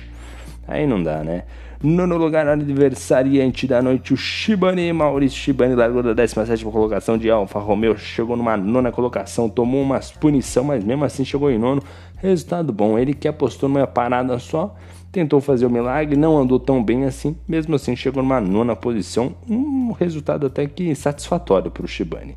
Aí 0.67 0.87
não 0.87 1.03
dá, 1.03 1.23
né? 1.23 1.45
Nono 1.85 2.17
lugar, 2.17 2.47
aniversariante 2.47 3.67
da 3.67 3.83
noite, 3.83 4.15
o 4.15 4.17
Shibani. 4.17 4.93
Maurício 4.93 5.37
Shibani 5.37 5.75
largou 5.75 6.01
da 6.01 6.13
17 6.13 6.65
colocação 6.67 7.19
de 7.19 7.29
Alfa 7.29 7.59
Romeo. 7.59 7.99
Chegou 7.99 8.37
numa 8.37 8.57
nona 8.57 8.93
colocação, 8.93 9.49
tomou 9.49 9.83
umas 9.83 10.13
punição, 10.13 10.63
mas 10.63 10.85
mesmo 10.85 11.05
assim 11.05 11.25
chegou 11.25 11.51
em 11.51 11.59
nono. 11.59 11.83
Resultado 12.19 12.73
bom. 12.73 12.97
Ele 12.97 13.13
que 13.13 13.27
apostou 13.27 13.69
numa 13.69 13.85
parada 13.85 14.39
só, 14.39 14.77
tentou 15.11 15.41
fazer 15.41 15.67
o 15.67 15.71
milagre, 15.71 16.15
não 16.17 16.39
andou 16.39 16.61
tão 16.61 16.81
bem 16.81 17.05
assim. 17.05 17.37
Mesmo 17.49 17.75
assim, 17.75 17.97
chegou 17.97 18.23
numa 18.23 18.41
nona 18.41 18.77
posição. 18.77 19.35
Um 19.51 19.91
resultado 19.91 20.47
até 20.47 20.69
que 20.69 20.95
satisfatório 20.95 21.69
para 21.69 21.85
o 21.85 21.89
Shibani. 21.89 22.37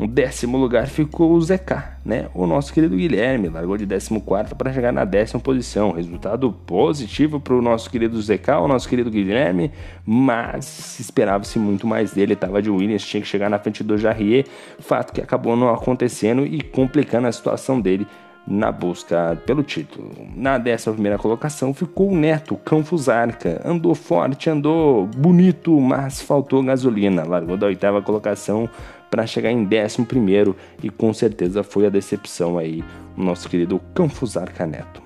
No 0.00 0.06
décimo 0.06 0.56
lugar 0.56 0.86
ficou 0.86 1.32
o 1.32 1.40
ZK, 1.42 1.98
né? 2.02 2.30
O 2.32 2.46
nosso 2.46 2.72
querido 2.72 2.96
Guilherme 2.96 3.50
largou 3.50 3.76
de 3.76 3.86
14 3.86 4.54
para 4.56 4.72
chegar 4.72 4.94
na 4.94 5.04
décima 5.04 5.38
posição. 5.38 5.92
Resultado 5.92 6.50
positivo 6.50 7.38
para 7.38 7.52
o 7.52 7.60
nosso 7.60 7.90
querido 7.90 8.18
ZK, 8.18 8.48
o 8.62 8.66
nosso 8.66 8.88
querido 8.88 9.10
Guilherme, 9.10 9.70
mas 10.06 10.98
esperava-se 10.98 11.58
muito 11.58 11.86
mais 11.86 12.14
dele. 12.14 12.32
Estava 12.32 12.62
de 12.62 12.70
Williams, 12.70 13.04
tinha 13.04 13.20
que 13.20 13.28
chegar 13.28 13.50
na 13.50 13.58
frente 13.58 13.84
do 13.84 13.98
Jarrier, 13.98 14.46
fato 14.78 15.12
que 15.12 15.20
acabou 15.20 15.54
não 15.54 15.68
acontecendo 15.68 16.46
e 16.46 16.62
complicando 16.62 17.26
a 17.28 17.32
situação 17.32 17.78
dele 17.78 18.06
na 18.50 18.72
busca 18.72 19.40
pelo 19.46 19.62
título. 19.62 20.10
Na 20.34 20.58
décima 20.58 20.94
primeira 20.94 21.16
colocação 21.16 21.72
ficou 21.72 22.10
o 22.10 22.16
Neto 22.16 22.56
Canfusarca. 22.56 23.62
Andou 23.64 23.94
forte, 23.94 24.50
andou 24.50 25.06
bonito, 25.06 25.80
mas 25.80 26.20
faltou 26.20 26.62
gasolina. 26.62 27.24
Largou 27.24 27.56
da 27.56 27.68
oitava 27.68 28.02
colocação 28.02 28.68
para 29.08 29.26
chegar 29.26 29.52
em 29.52 29.64
11 29.64 30.54
e 30.82 30.90
com 30.90 31.14
certeza 31.14 31.62
foi 31.62 31.86
a 31.86 31.90
decepção 31.90 32.58
aí 32.58 32.82
o 33.16 33.22
nosso 33.22 33.48
querido 33.48 33.80
Canfusarca 33.94 34.66
Neto. 34.66 35.00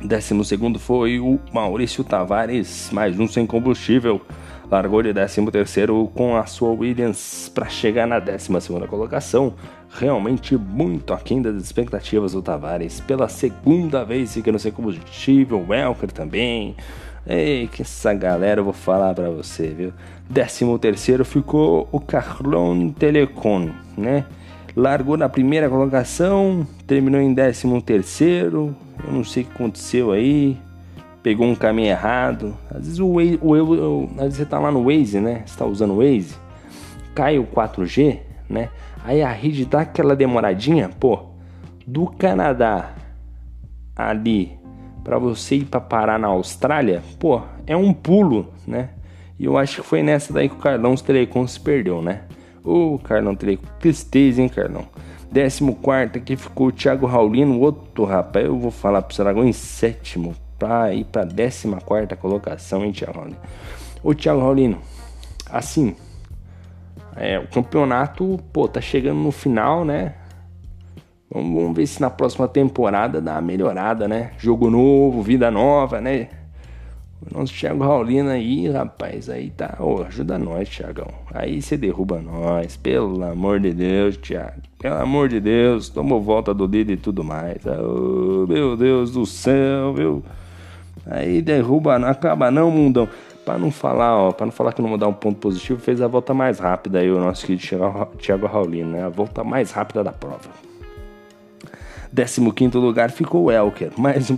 12 0.00 0.78
foi 0.78 1.18
o 1.18 1.40
Maurício 1.52 2.04
Tavares, 2.04 2.90
mais 2.92 3.18
um 3.18 3.26
sem 3.26 3.46
combustível. 3.46 4.20
Largou 4.70 5.02
de 5.02 5.14
13 5.14 5.46
com 6.14 6.36
a 6.36 6.44
sua 6.44 6.68
Williams 6.70 7.50
para 7.54 7.68
chegar 7.70 8.06
na 8.06 8.18
12 8.18 8.50
colocação. 8.88 9.54
Realmente 9.90 10.56
muito 10.56 11.12
aquém 11.12 11.40
das 11.40 11.56
expectativas 11.56 12.32
do 12.32 12.42
Tavares. 12.42 13.00
Pela 13.00 13.28
segunda 13.28 14.04
vez 14.04 14.34
ficando 14.34 14.58
sem 14.58 14.70
combustível. 14.70 15.64
Welker 15.68 16.12
também. 16.12 16.76
Ei, 17.26 17.68
que 17.68 17.82
essa 17.82 18.14
galera 18.14 18.60
eu 18.60 18.64
vou 18.64 18.72
falar 18.72 19.14
para 19.14 19.30
você, 19.30 19.68
viu? 19.68 19.92
Décimo 20.30 20.78
terceiro 20.78 21.24
ficou 21.24 21.88
o 21.92 22.00
Carlon 22.00 22.90
Telecom, 22.90 23.70
né? 23.96 24.24
Largou 24.74 25.16
na 25.16 25.28
primeira 25.28 25.68
colocação, 25.68 26.66
terminou 26.86 27.20
em 27.20 27.34
décimo 27.34 27.82
terceiro. 27.82 28.74
Eu 29.04 29.12
não 29.12 29.24
sei 29.24 29.42
o 29.42 29.46
que 29.46 29.52
aconteceu 29.52 30.12
aí. 30.12 30.56
Pegou 31.22 31.46
um 31.46 31.54
caminho 31.54 31.88
errado. 31.88 32.56
Às 32.70 32.84
vezes, 32.84 32.98
o, 32.98 33.14
Waze, 33.14 33.38
o, 33.42 33.52
o, 33.52 34.10
às 34.12 34.24
vezes 34.24 34.36
você 34.36 34.44
tá 34.46 34.58
lá 34.58 34.70
no 34.70 34.84
Waze, 34.84 35.20
né? 35.20 35.42
Você 35.44 35.58
tá 35.58 35.66
usando 35.66 35.94
o 35.94 35.96
Waze. 35.96 36.36
Cai 37.14 37.38
o 37.38 37.44
4G, 37.44 38.20
né? 38.48 38.70
Aí 39.04 39.22
a 39.22 39.30
rede 39.30 39.64
dá 39.64 39.80
aquela 39.80 40.16
demoradinha, 40.16 40.88
pô. 40.88 41.20
Do 41.86 42.06
Canadá 42.06 42.94
ali 43.96 44.58
para 45.08 45.18
você 45.18 45.56
ir 45.56 45.64
para 45.64 45.80
parar 45.80 46.18
na 46.18 46.28
Austrália, 46.28 47.02
pô, 47.18 47.40
é 47.66 47.74
um 47.74 47.94
pulo, 47.94 48.52
né? 48.66 48.90
E 49.38 49.46
eu 49.46 49.56
acho 49.56 49.80
que 49.80 49.88
foi 49.88 50.02
nessa 50.02 50.32
daí 50.34 50.50
que 50.50 50.54
o 50.54 50.58
Carlão 50.58 50.94
Telecom 50.96 51.46
se 51.46 51.58
perdeu, 51.58 52.02
né? 52.02 52.24
Ô, 52.62 52.94
oh, 52.94 52.98
Carlão 52.98 53.34
Telecom, 53.34 53.66
tristeza, 53.80 54.42
hein, 54.42 54.48
Carlão? 54.48 54.84
14 55.32 56.18
aqui 56.18 56.36
ficou 56.36 56.66
o 56.66 56.72
Thiago 56.72 57.06
Raulino, 57.06 57.58
outro 57.60 58.04
rapaz, 58.04 58.44
eu 58.44 58.58
vou 58.58 58.70
falar 58.70 59.00
pro 59.00 59.14
Saragão 59.14 59.46
em 59.46 59.52
sétimo, 59.52 60.34
pra 60.58 60.92
ir 60.92 61.04
pra 61.04 61.24
14 61.24 61.66
colocação, 62.20 62.84
hein, 62.84 62.92
Thiago 62.92 63.18
Raulino? 63.18 63.38
Ô, 64.02 64.14
Thiago 64.14 64.40
Raulino, 64.40 64.78
assim, 65.50 65.96
é, 67.16 67.38
o 67.38 67.46
campeonato, 67.48 68.38
pô, 68.52 68.68
tá 68.68 68.80
chegando 68.80 69.18
no 69.18 69.32
final, 69.32 69.84
né? 69.84 70.14
Vamos, 71.30 71.62
vamos 71.62 71.76
ver 71.76 71.86
se 71.86 72.00
na 72.00 72.08
próxima 72.08 72.48
temporada 72.48 73.20
dá 73.20 73.32
uma 73.32 73.42
melhorada, 73.42 74.08
né? 74.08 74.32
Jogo 74.38 74.70
novo, 74.70 75.22
vida 75.22 75.50
nova, 75.50 76.00
né? 76.00 76.28
O 77.20 77.38
nosso 77.38 77.52
Thiago 77.52 77.82
Raulino 77.82 78.30
aí, 78.30 78.68
rapaz, 78.70 79.28
aí 79.28 79.50
tá. 79.50 79.76
Oh, 79.80 80.02
ajuda 80.02 80.38
nós, 80.38 80.68
Thiagão. 80.68 81.08
Aí 81.34 81.60
você 81.60 81.76
derruba 81.76 82.20
nós, 82.20 82.76
pelo 82.76 83.22
amor 83.24 83.58
de 83.58 83.72
Deus, 83.72 84.16
Thiago. 84.16 84.62
Pelo 84.78 84.96
amor 84.96 85.28
de 85.28 85.40
Deus, 85.40 85.88
tomou 85.88 86.22
volta 86.22 86.54
do 86.54 86.68
dedo 86.68 86.92
e 86.92 86.96
tudo 86.96 87.24
mais. 87.24 87.58
Oh, 87.66 88.46
meu 88.46 88.76
Deus 88.76 89.10
do 89.10 89.26
céu, 89.26 89.92
viu? 89.94 90.22
Aí 91.04 91.42
derruba, 91.42 91.98
não 91.98 92.08
acaba 92.08 92.50
não, 92.50 92.70
mundão. 92.70 93.08
Pra 93.48 93.56
não 93.56 93.70
falar, 93.70 94.14
ó, 94.14 94.30
pra 94.30 94.44
não 94.44 94.52
falar 94.52 94.74
que 94.74 94.82
não 94.82 94.90
vou 94.90 94.98
dar 94.98 95.08
um 95.08 95.12
ponto 95.14 95.38
positivo, 95.38 95.80
fez 95.80 96.02
a 96.02 96.06
volta 96.06 96.34
mais 96.34 96.58
rápida 96.58 96.98
aí 96.98 97.10
o 97.10 97.18
nosso 97.18 97.46
querido 97.46 97.62
Thiago 98.18 98.46
Raulino, 98.46 98.90
né? 98.90 99.02
A 99.02 99.08
volta 99.08 99.42
mais 99.42 99.70
rápida 99.70 100.04
da 100.04 100.12
prova. 100.12 100.50
15 102.14 102.76
lugar 102.76 103.10
ficou 103.10 103.44
o 103.44 103.50
Elker. 103.50 103.90
Mas 103.96 104.30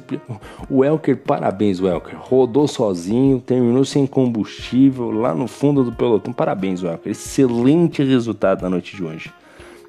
o 0.70 0.84
Elker, 0.84 1.16
parabéns, 1.16 1.80
Elker. 1.80 2.16
Rodou 2.20 2.68
sozinho, 2.68 3.40
terminou 3.40 3.84
sem 3.84 4.06
combustível 4.06 5.10
lá 5.10 5.34
no 5.34 5.48
fundo 5.48 5.82
do 5.82 5.90
pelotão. 5.90 6.32
Parabéns, 6.32 6.84
Elker. 6.84 7.10
Excelente 7.10 8.04
resultado 8.04 8.62
na 8.62 8.70
noite 8.70 8.94
de 8.94 9.02
hoje. 9.02 9.32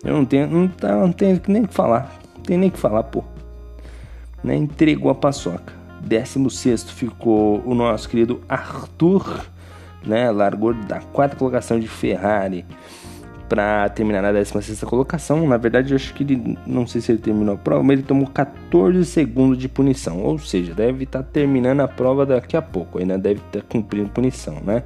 Eu 0.03 0.15
não 0.15 0.25
tenho, 0.25 0.47
não, 0.47 0.67
tá, 0.67 0.95
não 0.95 1.11
tenho 1.11 1.39
nem 1.47 1.63
que 1.65 1.73
falar. 1.75 2.19
Não 2.37 2.41
tem 2.41 2.57
nem 2.57 2.71
que 2.71 2.79
falar, 2.79 3.03
pô. 3.03 3.23
Né? 4.43 4.55
Entregou 4.55 5.11
a 5.11 5.15
paçoca. 5.15 5.80
16 6.03 6.91
ficou 6.91 7.61
o 7.65 7.73
nosso 7.73 8.09
querido 8.09 8.41
Arthur, 8.47 9.45
né? 10.05 10.31
Largou 10.31 10.73
da 10.73 10.99
quarta 10.99 11.35
colocação 11.35 11.79
de 11.79 11.87
Ferrari 11.87 12.65
para 13.51 13.89
terminar 13.89 14.21
na 14.21 14.31
16 14.31 14.81
colocação. 14.85 15.45
Na 15.45 15.57
verdade, 15.57 15.91
eu 15.91 15.95
acho 15.95 16.13
que 16.13 16.23
ele, 16.23 16.57
não 16.65 16.87
sei 16.87 17.01
se 17.01 17.11
ele 17.11 17.19
terminou 17.19 17.55
a 17.55 17.57
prova, 17.57 17.83
mas 17.83 17.99
ele 17.99 18.07
tomou 18.07 18.25
14 18.27 19.03
segundos 19.03 19.57
de 19.57 19.67
punição, 19.67 20.21
ou 20.23 20.39
seja, 20.39 20.73
deve 20.73 21.03
estar 21.03 21.21
tá 21.21 21.29
terminando 21.33 21.81
a 21.81 21.87
prova 21.87 22.25
daqui 22.25 22.55
a 22.55 22.61
pouco, 22.61 22.97
ainda 22.97 23.17
deve 23.17 23.41
estar 23.41 23.59
tá 23.59 23.65
cumprindo 23.67 24.09
punição, 24.09 24.57
né? 24.65 24.83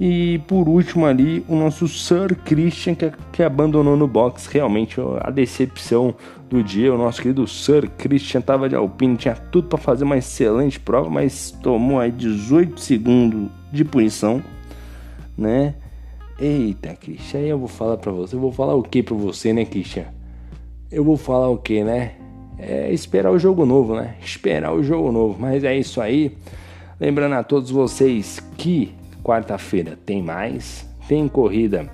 E 0.00 0.40
por 0.46 0.66
último 0.66 1.04
ali, 1.04 1.44
o 1.46 1.54
nosso 1.54 1.86
Sir 1.86 2.34
Christian 2.34 2.94
que, 2.94 3.12
que 3.30 3.42
abandonou 3.42 3.98
no 3.98 4.08
box. 4.08 4.46
Realmente 4.46 4.98
a 5.20 5.30
decepção 5.30 6.14
do 6.48 6.64
dia. 6.64 6.94
O 6.94 6.96
nosso 6.96 7.20
querido 7.20 7.46
Sir 7.46 7.86
Christian 7.98 8.40
estava 8.40 8.66
de 8.66 8.74
Alpine, 8.74 9.18
tinha 9.18 9.34
tudo 9.34 9.68
para 9.68 9.78
fazer 9.78 10.04
uma 10.04 10.16
excelente 10.16 10.80
prova, 10.80 11.10
mas 11.10 11.50
tomou 11.50 12.00
aí 12.00 12.10
18 12.10 12.80
segundos 12.80 13.50
de 13.70 13.84
punição, 13.84 14.42
né? 15.36 15.74
Eita, 16.38 16.94
Christian, 16.94 17.40
aí 17.40 17.48
eu 17.50 17.58
vou 17.58 17.68
falar 17.68 17.98
para 17.98 18.10
você. 18.10 18.34
Eu 18.34 18.40
vou 18.40 18.52
falar 18.52 18.74
o 18.74 18.82
que 18.82 19.02
para 19.02 19.14
você, 19.14 19.52
né, 19.52 19.66
Christian? 19.66 20.06
Eu 20.90 21.04
vou 21.04 21.18
falar 21.18 21.50
o 21.50 21.58
que, 21.58 21.84
né? 21.84 22.12
É 22.58 22.90
esperar 22.90 23.30
o 23.30 23.38
jogo 23.38 23.66
novo, 23.66 23.94
né? 23.94 24.16
Esperar 24.24 24.72
o 24.72 24.82
jogo 24.82 25.12
novo. 25.12 25.36
Mas 25.38 25.62
é 25.62 25.76
isso 25.76 26.00
aí. 26.00 26.34
Lembrando 26.98 27.34
a 27.34 27.44
todos 27.44 27.70
vocês 27.70 28.40
que 28.56 28.94
quarta-feira 29.22 29.98
tem 30.04 30.22
mais. 30.22 30.88
Tem 31.08 31.26
corrida 31.28 31.90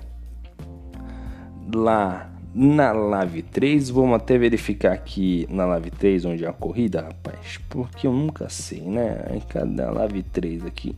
lá 1.73 2.31
na 2.53 2.91
Live 2.91 3.41
3. 3.43 3.89
Vamos 3.89 4.15
até 4.15 4.37
verificar 4.37 4.93
aqui 4.93 5.47
na 5.49 5.65
Live 5.65 5.91
3 5.91 6.25
onde 6.25 6.45
é 6.45 6.47
a 6.47 6.53
corrida, 6.53 7.01
rapaz. 7.01 7.59
Porque 7.69 8.07
eu 8.07 8.13
nunca 8.13 8.49
sei, 8.49 8.81
né? 8.81 9.41
Cadê 9.49 9.83
a 9.83 9.91
Live 9.91 10.23
3 10.23 10.65
aqui? 10.65 10.95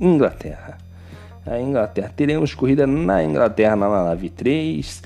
Inglaterra 0.00 0.78
a 1.46 1.60
Inglaterra. 1.60 2.12
Teremos 2.14 2.54
corrida 2.54 2.86
na 2.86 3.22
Inglaterra 3.22 3.76
na 3.76 3.88
Live 3.88 4.30
3, 4.30 5.02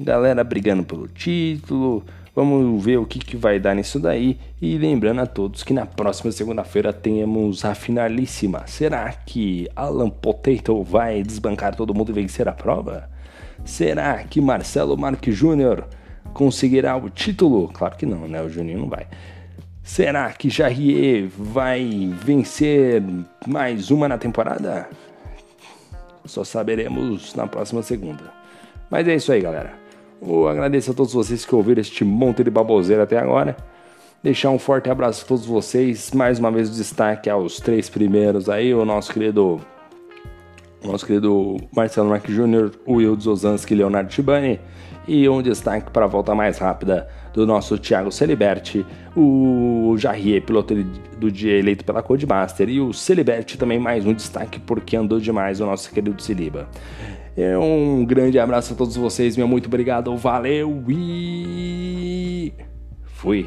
galera 0.00 0.42
brigando 0.44 0.84
pelo 0.84 1.08
título. 1.08 2.04
Vamos 2.36 2.84
ver 2.84 2.98
o 2.98 3.06
que, 3.06 3.18
que 3.18 3.34
vai 3.34 3.58
dar 3.58 3.74
nisso 3.74 3.98
daí. 3.98 4.38
E 4.60 4.76
lembrando 4.76 5.22
a 5.22 5.26
todos 5.26 5.62
que 5.62 5.72
na 5.72 5.86
próxima 5.86 6.30
segunda-feira 6.30 6.92
temos 6.92 7.64
a 7.64 7.74
finalíssima. 7.74 8.66
Será 8.66 9.10
que 9.10 9.66
Alan 9.74 10.10
Potato 10.10 10.82
vai 10.82 11.22
desbancar 11.22 11.74
todo 11.74 11.94
mundo 11.94 12.10
e 12.10 12.12
vencer 12.12 12.46
a 12.46 12.52
prova? 12.52 13.08
Será 13.64 14.22
que 14.22 14.38
Marcelo 14.38 14.98
Marques 14.98 15.34
Júnior 15.34 15.88
conseguirá 16.34 16.94
o 16.94 17.08
título? 17.08 17.68
Claro 17.68 17.96
que 17.96 18.04
não, 18.04 18.28
né? 18.28 18.42
O 18.42 18.50
Juninho 18.50 18.80
não 18.80 18.88
vai. 18.90 19.06
Será 19.82 20.30
que 20.30 20.50
Jarrier 20.50 21.28
vai 21.28 22.12
vencer 22.22 23.02
mais 23.46 23.90
uma 23.90 24.08
na 24.08 24.18
temporada? 24.18 24.90
Só 26.26 26.44
saberemos 26.44 27.34
na 27.34 27.46
próxima 27.46 27.82
segunda. 27.82 28.30
Mas 28.90 29.08
é 29.08 29.14
isso 29.14 29.32
aí, 29.32 29.40
galera. 29.40 29.85
Eu 30.20 30.48
agradeço 30.48 30.90
a 30.90 30.94
todos 30.94 31.12
vocês 31.12 31.44
que 31.44 31.54
ouviram 31.54 31.80
este 31.80 32.04
monte 32.04 32.42
de 32.42 32.50
baboseira 32.50 33.02
até 33.02 33.18
agora. 33.18 33.56
Deixar 34.22 34.50
um 34.50 34.58
forte 34.58 34.90
abraço 34.90 35.24
a 35.24 35.28
todos 35.28 35.46
vocês. 35.46 36.10
Mais 36.12 36.38
uma 36.38 36.50
vez 36.50 36.68
o 36.68 36.72
destaque 36.72 37.30
aos 37.30 37.60
três 37.60 37.88
primeiros 37.88 38.48
aí, 38.48 38.74
o 38.74 38.84
nosso 38.84 39.12
querido 39.12 39.60
nosso 40.84 41.04
querido 41.04 41.56
Marcelo 41.74 42.08
Marques 42.08 42.34
Jr., 42.34 42.70
o 42.84 42.94
Will 42.94 43.18
Zozanski 43.18 43.74
e 43.74 43.76
Leonardo 43.76 44.08
Tibani. 44.08 44.60
E 45.08 45.28
um 45.28 45.40
destaque 45.40 45.90
para 45.90 46.04
a 46.04 46.08
volta 46.08 46.34
mais 46.34 46.58
rápida 46.58 47.08
do 47.32 47.46
nosso 47.46 47.78
Thiago 47.78 48.10
Celiberti, 48.10 48.84
o 49.16 49.94
Jarrier, 49.96 50.42
piloto 50.42 50.74
do 51.16 51.30
dia 51.30 51.56
eleito 51.56 51.84
pela 51.84 52.02
Codemaster, 52.02 52.68
e 52.68 52.80
o 52.80 52.92
Celiberti 52.92 53.56
também 53.56 53.78
mais 53.78 54.04
um 54.04 54.12
destaque 54.12 54.58
porque 54.58 54.96
andou 54.96 55.20
demais 55.20 55.60
o 55.60 55.66
nosso 55.66 55.92
querido 55.92 56.20
Siliba. 56.20 56.68
É 57.36 57.56
um 57.58 58.02
grande 58.04 58.38
abraço 58.38 58.72
a 58.72 58.76
todos 58.76 58.96
vocês, 58.96 59.36
meu 59.36 59.46
muito 59.46 59.66
obrigado, 59.66 60.16
valeu 60.16 60.82
e 60.88 62.50
fui. 63.04 63.46